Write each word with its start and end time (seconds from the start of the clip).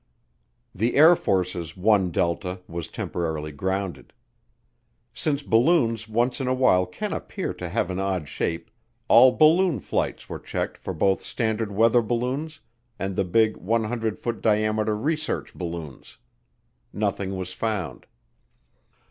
The 0.73 0.95
Air 0.95 1.15
Force's 1.15 1.77
one 1.77 2.09
delta 2.09 2.59
was 2.67 2.87
temporarily 2.87 3.51
grounded. 3.51 4.13
Since 5.13 5.43
balloons 5.43 6.09
once 6.09 6.41
in 6.41 6.47
a 6.47 6.55
while 6.55 6.87
can 6.87 7.13
appear 7.13 7.53
to 7.53 7.69
have 7.69 7.91
an 7.91 7.99
odd 7.99 8.27
shape, 8.27 8.71
all 9.07 9.31
balloon 9.31 9.79
flights 9.79 10.27
were 10.27 10.39
checked 10.39 10.79
for 10.79 10.95
both 10.95 11.21
standard 11.21 11.71
weather 11.71 12.01
balloons 12.01 12.61
and 12.97 13.15
the 13.15 13.23
big 13.23 13.57
100 13.57 14.17
foot 14.17 14.41
diameter 14.41 14.97
research 14.97 15.53
balloons. 15.53 16.17
Nothing 16.91 17.37
was 17.37 17.53
found. 17.53 18.07